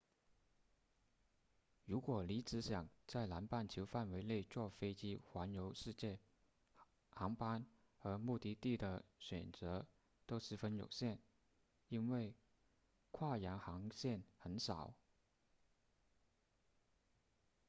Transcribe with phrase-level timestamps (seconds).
[1.85, 6.19] 如果你只想在南半球范围内坐飞机环游世界
[7.11, 7.63] 航班
[7.99, 9.85] 和目的地的选择
[10.25, 11.19] 都十分有限
[11.87, 12.33] 因为
[13.11, 14.95] 跨洋航线很少